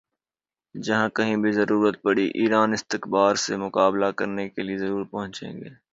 [0.75, 5.69] جہاں کہیں بھی ضرورت پڑی ایران استکبار سے مقابلہ کرنے کے لئے ضرور پہنچے گا